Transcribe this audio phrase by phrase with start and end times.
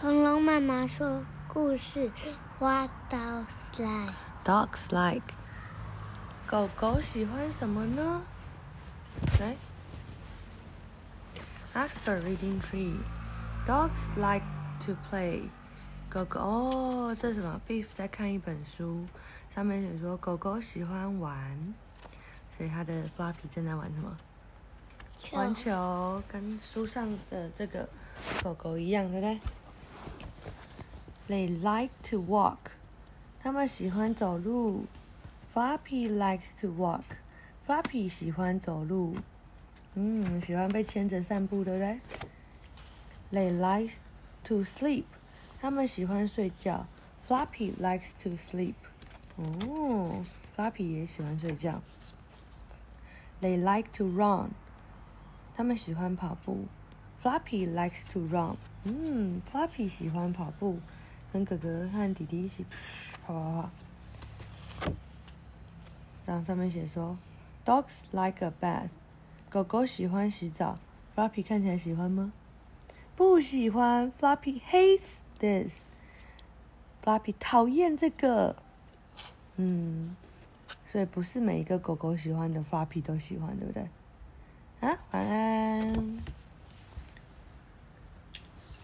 [0.00, 2.08] 恐龙妈妈说故事
[2.60, 3.46] ，What dogs
[3.78, 4.14] like?
[4.44, 5.34] Dogs like.
[6.46, 8.22] 狗狗喜欢什么呢？
[9.40, 9.56] 来
[11.74, 12.94] ，Oxford Reading Tree.
[13.66, 14.46] Dogs like
[14.86, 15.48] to play.
[16.08, 19.04] 狗狗哦，这是什么？Beef 在看一本书，
[19.52, 21.74] 上面写说狗狗喜欢玩，
[22.56, 24.16] 所以它的 Fluffy 正在玩什么？
[25.32, 27.88] 玩球，跟书上的这个
[28.44, 29.40] 狗狗一样，对不对
[31.27, 32.71] ？They like to walk.
[33.41, 34.85] 他们喜欢走路。
[35.53, 37.03] Flappy likes to walk.
[37.67, 39.15] Flappy 喜欢走路。
[39.95, 41.99] 嗯，喜欢被牵着散步，对不对？
[43.31, 43.95] They like
[44.45, 45.03] to sleep.
[45.61, 46.87] 他们喜欢睡觉。
[47.27, 48.73] Flappy likes to sleep.
[49.35, 50.25] 哦，
[50.55, 51.81] Flappy 也喜欢睡觉。
[53.41, 54.51] They like to run.
[55.55, 56.65] 他们喜欢跑步。
[57.23, 58.57] Flappy likes to run.
[58.83, 60.79] 嗯，Flappy 喜欢跑步。
[61.32, 62.64] 跟哥哥和弟弟一起
[63.26, 63.70] 跑跑跑。
[66.26, 67.16] 然后上面写说
[67.64, 68.88] ，Dogs like a bath，
[69.48, 70.78] 狗狗喜欢洗澡。
[71.16, 72.32] Fluffy 看起来喜欢吗？
[73.16, 74.12] 不喜欢。
[74.20, 75.80] Fluffy hates this。
[77.02, 78.54] Fluffy 讨厌这个。
[79.56, 80.14] 嗯，
[80.92, 83.82] 所以不是每一个狗狗喜欢的，Fluffy 都喜欢，对不对？
[84.80, 86.18] 啊，晚安